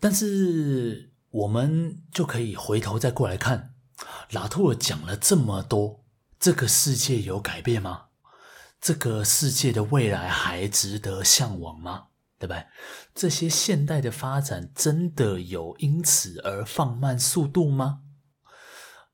[0.00, 3.74] 但是我们就可以回头再过来看，
[4.32, 6.04] 老兔儿讲了这么多。
[6.38, 8.04] 这个世界有改变吗？
[8.78, 12.08] 这个世界的未来还值得向往吗？
[12.38, 12.66] 对吧？
[13.14, 18.02] 这些现代的发展真的有因此而放慢速度吗？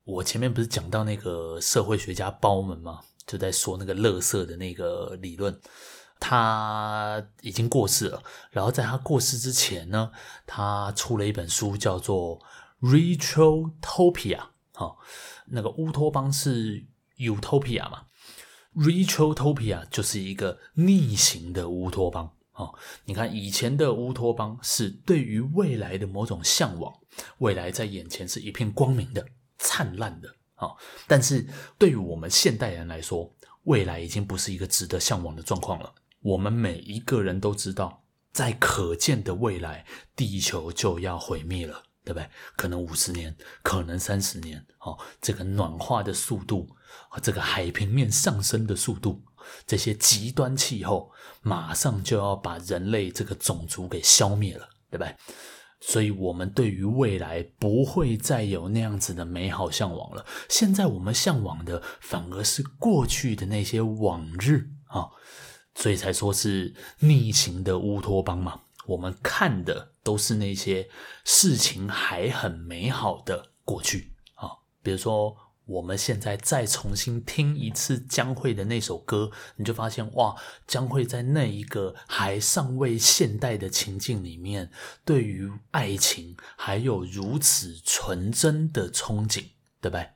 [0.03, 3.01] 我前面不是讲到那个社会学家鲍门吗？
[3.25, 5.59] 就在说那个乐色的那个理论，
[6.19, 8.21] 他已经过世了。
[8.51, 10.11] 然后在他过世之前呢，
[10.45, 12.41] 他出了一本书，叫做
[12.81, 14.39] 《Retrotopia》。
[14.75, 14.99] 好，
[15.47, 16.85] 那个乌托邦是。
[17.29, 18.07] Utopia 嘛
[18.75, 22.75] ，Retrotopia 就是一个逆行的乌托邦哦。
[23.05, 26.93] 你看以前的乌托邦是对于未来的某种向往，
[27.39, 29.27] 未来在眼前是一片光明的、
[29.59, 30.77] 灿烂的哦。
[31.07, 31.47] 但是
[31.79, 35.95] 对于我们现代人来说，未来已经不是一个值得向往的状况了。
[36.21, 39.85] 我们每一个人都知道，在可见的未来，
[40.17, 42.29] 地球就要毁灭了，对不对？
[42.57, 46.69] 可能五十年，可能三十年，哦，这个暖化的速度
[47.09, 49.23] 和这个海平面上升的速度，
[49.67, 51.11] 这些极端气候，
[51.43, 55.15] 马上就要把人类这个种族给消灭了，对不对？
[55.81, 60.25] 所以，我们对于未来不会再有那样子的美好向往了。
[60.49, 65.11] 现在我们向往的，反而是过去的那些往日啊，
[65.75, 68.61] 所以才说是逆行的乌托邦嘛。
[68.87, 70.89] 我们看的都是那些
[71.25, 74.49] 事情还很美好的过去啊，
[74.83, 75.37] 比如说。
[75.73, 84.71] 我们现在再重新听一次江蕙的那首歌，你就发现哇，江蕙在那一个还尚未现代的情境里面，
[85.03, 89.47] 对于爱情还有如此纯真的憧憬，
[89.81, 90.07] 对不对？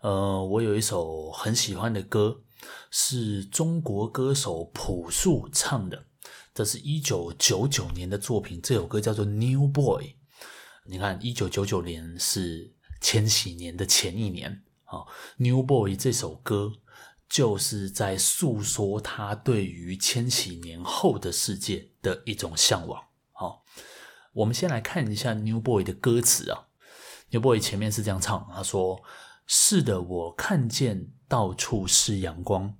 [0.00, 2.40] 呃，我有一首很喜欢的歌，
[2.90, 6.06] 是中国歌手朴树唱的，
[6.54, 10.04] 这是一九九九年的作品，这首歌叫做《New Boy》。
[10.86, 12.71] 你看，一九九九年是。
[13.02, 14.98] 千禧年的前一年，啊，
[15.36, 16.72] 《New Boy》这首歌
[17.28, 23.02] 就是在诉说他对于千禧年后的世界的一种向往。
[23.32, 23.64] 好，
[24.32, 26.68] 我们先来看一下《New Boy》的歌词啊，
[27.32, 29.02] 《New Boy》前面是这样唱，他说
[29.46, 32.76] ：“是的，我看见到处是阳光，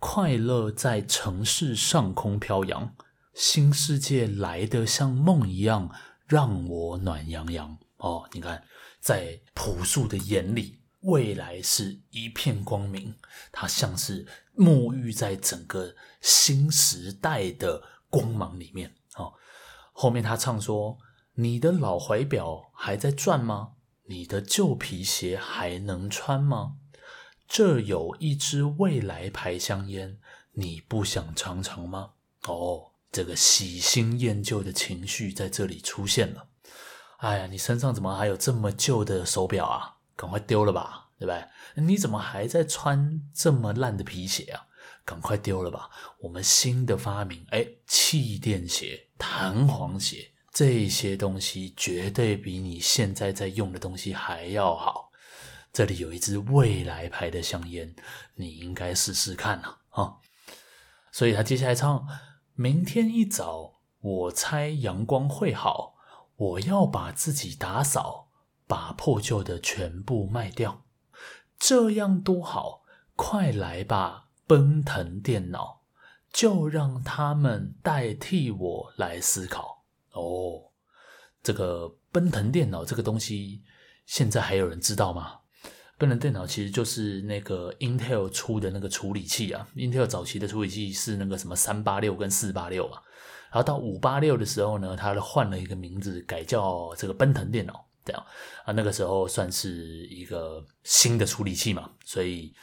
[0.00, 2.94] 快乐在城市上空飘扬，
[3.34, 5.90] 新世界来得像梦一样，
[6.26, 8.64] 让我暖洋洋。”哦，你看。
[8.98, 13.16] 在朴素的眼里，未来是一片光明。
[13.50, 18.94] 他像是沐浴在整个新时代的光芒里面。
[19.16, 19.32] 哦，
[19.92, 20.98] 后面他唱说
[21.34, 23.72] ：“你的老怀表还在转吗？
[24.04, 26.76] 你的旧皮鞋还能穿吗？
[27.48, 30.18] 这有一支未来牌香烟，
[30.52, 32.12] 你不想尝尝吗？”
[32.46, 36.48] 哦，这个喜新厌旧的情绪在这里出现了。
[37.26, 39.96] 哎呀，你身上怎么还有这么旧的手表啊？
[40.14, 41.44] 赶快丢了吧，对不对？
[41.84, 44.64] 你怎么还在穿这么烂的皮鞋啊？
[45.04, 45.90] 赶快丢了吧。
[46.20, 55.10] 我们新的发明，哎，气垫鞋、弹簧鞋这些东西，绝对比你现在在用的东西还要好。
[55.72, 57.92] 这里有一支未来牌的香烟，
[58.36, 60.14] 你应该试试看呐，啊。
[61.10, 62.06] 所以他接下来唱：
[62.54, 65.95] 明天一早，我猜阳光会好。
[66.36, 68.28] 我要把自己打扫，
[68.66, 70.84] 把破旧的全部卖掉，
[71.58, 72.82] 这样多好！
[73.14, 75.80] 快来吧，奔腾电脑，
[76.30, 79.84] 就让他们代替我来思考。
[80.12, 80.70] 哦，
[81.42, 83.62] 这个奔腾电脑这个东西，
[84.04, 85.38] 现在还有人知道吗？
[85.96, 93.02] 奔腾电脑其实就是那个 Intel 出的那个处理器啊，Intel 早期的处理器是那个什么三八六跟四八六啊。
[93.50, 98.26] 然后到五八六的时候呢，他换了一个名字，改叫这个奔腾电脑，这样
[98.64, 102.54] 啊，那个时候算是一个新的处理器嘛，所以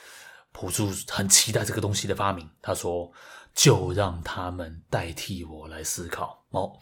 [0.51, 2.47] 朴树很期待这个东西的发明。
[2.61, 3.11] 他说
[3.55, 6.73] ：“就让他们代替我来思考哦，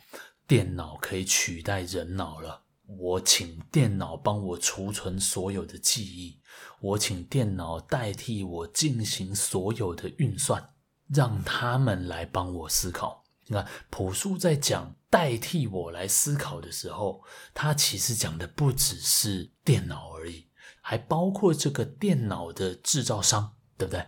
[0.45, 2.61] 电脑可以取代人脑了。
[2.85, 6.37] 我请电脑帮我储存所有的记忆，
[6.81, 10.73] 我请电脑代替我进行所有的运算，
[11.07, 17.23] 让他们来帮我思考。”你看，朴树在讲代替我来思考的时候，
[17.53, 20.47] 他其实讲的不只是电脑而已，
[20.81, 24.05] 还包括这个电脑的制造商，对不对？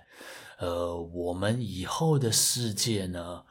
[0.59, 3.43] 呃，我们以后的世界呢，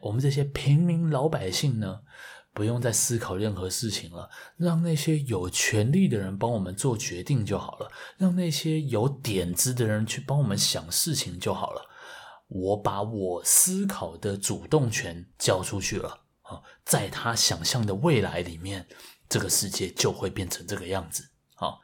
[0.00, 2.00] 我们这些平民老百姓呢，
[2.52, 11.87] 不用再思考任何事情了，让那些有权力的人帮我们做决定就好了，让那些有点子的人去帮我们想事情就好了。
[12.48, 18.88] 我把我思考的主动权交出去了啊，在他想象的未来里面，
[19.28, 21.76] 这个世界就会变成这个样子啊，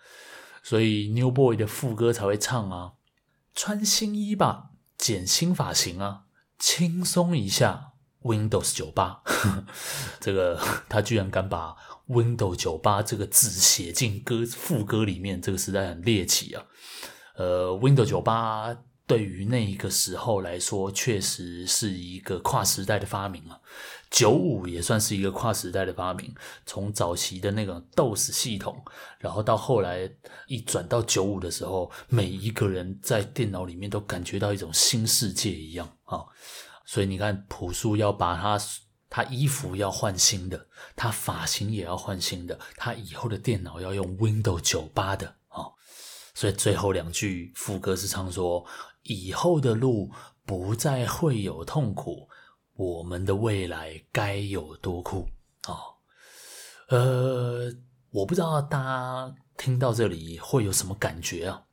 [0.63, 2.95] 所以 New Boy 的副歌才会唱啊，
[3.55, 6.25] 穿新衣吧，剪新发型啊，
[6.59, 7.93] 轻松一下
[8.23, 9.65] ，Windows 98，
[10.19, 10.59] 这个
[10.89, 11.77] 他居然敢把
[12.09, 16.65] Windows 98这个字写进歌副歌里面，这个实在很猎奇啊，
[17.37, 18.79] 呃，Windows 98。
[19.07, 23.61] 对于那一个时候来说，确实是一个跨时代的发明啊。
[24.11, 26.33] 九五也算是一个跨时代的发明，
[26.65, 28.83] 从早期的那个 DOS 系统，
[29.19, 30.09] 然后到后来
[30.47, 36.25] 一转到九五的时候，每一个人在电脑里面都感觉到一种新世界一样啊。
[36.87, 38.59] 所以你看，朴树要把他
[39.11, 45.67] 他衣服要换新的，他发型也要换新的，他以后的电脑要用 Windows 九八的啊。
[46.35, 48.65] 所以最后两句副歌是唱说。
[49.05, 50.11] 以后的路
[50.45, 52.29] 不再会有痛苦，
[52.75, 55.27] 我们的未来该有多酷
[55.63, 55.79] 啊、
[56.89, 57.73] 呃，
[58.11, 61.65] 我不知道大家听到这里会有什么感觉啊？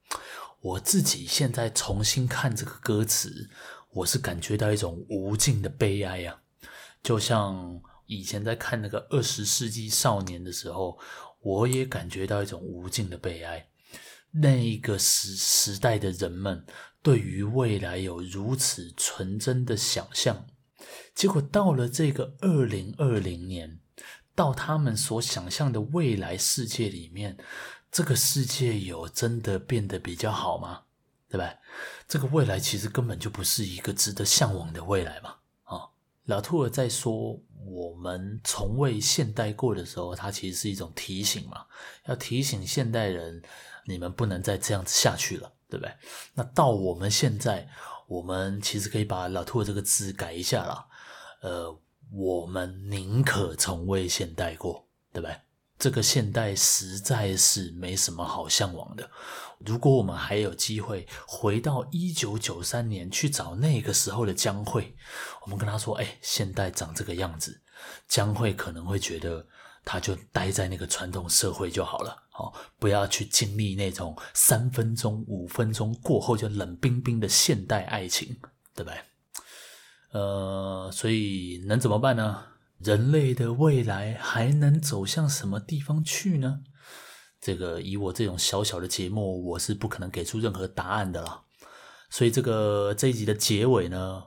[0.61, 3.49] 我自己现在重新看这个歌词，
[3.91, 6.41] 我是感觉到一种无尽的悲哀啊！
[7.01, 10.99] 就像以前在看那个《二十世纪少年》的时候，
[11.41, 13.67] 我也感觉到一种无尽的悲哀。
[14.33, 16.63] 那一个时时代的人们，
[17.03, 20.47] 对于未来有如此纯真的想象，
[21.15, 23.79] 结果到了这个二零二零年，
[24.35, 27.37] 到他们所想象的未来世界里面。
[27.91, 30.83] 这个世界有真的变得比较好吗？
[31.27, 31.53] 对吧？
[32.07, 35.35] 这个未来其实根本就不是一个值得向往的未来嘛！
[35.63, 35.89] 啊、
[36.23, 41.65] 老兔儿在说我们从未现代过的时候，它其实是一种提醒嘛，
[42.05, 43.41] 要提醒现代人，
[43.85, 45.91] 你们不能再这样子下去了，对不对？
[46.33, 47.65] 那到我们现在，
[48.05, 50.85] 我们其实可以把老兔这个字改一下啦，
[51.41, 51.79] 呃，
[52.11, 55.35] 我们宁可从未现代过，对不对？
[55.79, 59.09] 这个现代实在是没什么好向往的。
[59.59, 64.93] 如果我们还有机会回到一九九三年去找那个时候的江蕙，
[65.41, 67.61] 我们跟他说：“哎，现代长这个样子。”
[68.07, 69.47] 江蕙可能会觉得，
[69.83, 78.27] 他就待在那个传统社会就好了，哦，不要去经历那种三分钟、五分钟过后就冷冰冰的现代爱情，
[78.75, 78.99] 对不对？
[80.11, 82.45] 呃，所以能怎么办呢？
[82.79, 86.61] 人类的未来还能走向什么地方去呢？
[87.39, 91.41] 这个以我这种小小的节目，我是不可能给出任何答案的啦。
[92.09, 94.23] 所以这个这一集的结尾呢，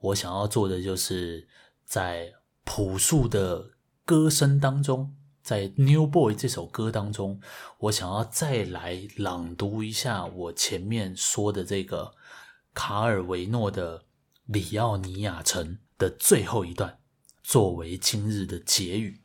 [0.00, 1.46] 我想要做的就是
[1.84, 2.32] 在
[2.64, 3.64] 朴素的
[4.08, 7.38] 歌声当中，在《New Boy》这首歌当中，
[7.76, 12.12] 我想要再来朗读一下我前面说的这个
[12.72, 13.98] 卡尔维诺的
[14.46, 17.00] 《里奥尼亚城》的最后一段。
[17.42, 19.20] 作为今日的结语，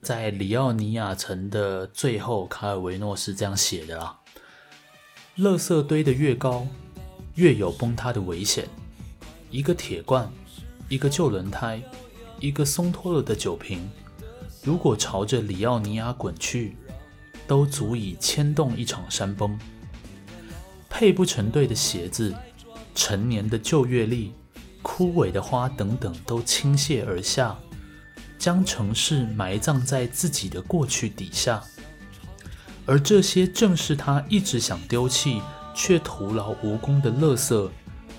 [0.00, 4.20] 在里奥尼亚城的最后，卡尔维诺是这样写的啦
[5.38, 6.68] ：“垃圾堆得越高，
[7.34, 8.68] 越有崩塌的危险。
[9.50, 10.32] 一个铁罐，
[10.88, 11.82] 一个旧轮胎，
[12.38, 13.90] 一个松脱了的酒瓶，
[14.62, 16.76] 如果朝着里奥尼亚滚去，
[17.46, 19.58] 都足以牵动一场山崩。
[20.88, 22.34] 配不成对的鞋子，
[22.94, 24.32] 陈年的旧阅历。”
[24.82, 27.54] 枯萎的花等等都倾泻而下，
[28.38, 31.62] 将城市埋葬在自己的过去底下，
[32.86, 35.42] 而这些正是他一直想丢弃
[35.74, 37.68] 却徒劳无功的垃圾，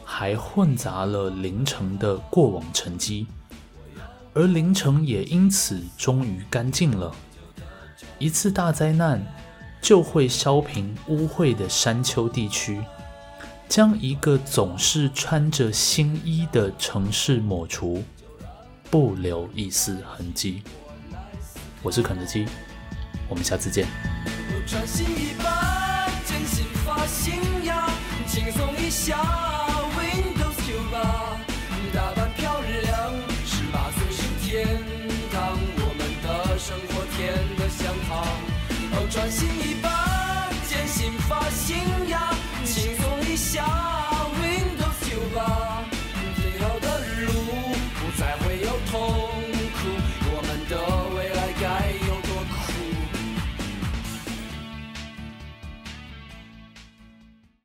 [0.05, 3.25] 还混杂了邻城的过往沉积，
[4.33, 7.13] 而邻城也因此终于干净了。
[8.17, 9.21] 一次大灾难
[9.81, 12.81] 就会烧平污秽的山丘地区。
[13.67, 18.03] 将一个总是穿着新衣的城市抹除，
[18.89, 20.61] 不留一丝痕迹。
[21.81, 22.45] 我是肯德基，
[23.29, 23.87] 我们下次见。
[24.67, 27.89] 穿新衣吧，真心发新呀，
[28.27, 29.17] 轻松一下
[29.97, 31.30] ，Windows 9
[39.11, 42.00] 穿新衣吧剪新发型